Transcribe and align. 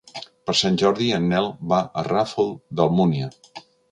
Per 0.49 0.53
Sant 0.59 0.79
Jordi 0.81 1.09
en 1.17 1.27
Nel 1.33 1.51
va 1.73 1.79
al 2.03 2.09
Ràfol 2.09 2.51
d'Almúnia. 2.81 3.29